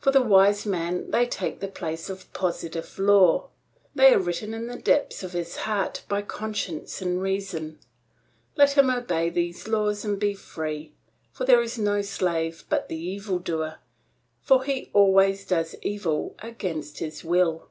For 0.00 0.10
the 0.10 0.20
wise 0.20 0.66
man 0.66 1.12
they 1.12 1.26
take 1.26 1.60
the 1.60 1.68
place 1.68 2.10
of 2.10 2.32
positive 2.32 2.98
law; 2.98 3.50
they 3.94 4.12
are 4.12 4.18
written 4.18 4.52
in 4.52 4.66
the 4.66 4.74
depths 4.82 5.22
of 5.22 5.32
his 5.32 5.58
heart 5.58 6.02
by 6.08 6.22
conscience 6.22 7.00
and 7.00 7.22
reason; 7.22 7.78
let 8.56 8.72
him 8.72 8.90
obey 8.90 9.30
these 9.30 9.68
laws 9.68 10.04
and 10.04 10.18
be 10.18 10.34
free; 10.34 10.92
for 11.30 11.44
there 11.44 11.62
is 11.62 11.78
no 11.78 12.02
slave 12.02 12.64
but 12.68 12.88
the 12.88 12.98
evil 12.98 13.38
doer, 13.38 13.76
for 14.40 14.64
he 14.64 14.90
always 14.92 15.46
does 15.46 15.76
evil 15.82 16.34
against 16.40 16.98
his 16.98 17.22
will. 17.22 17.68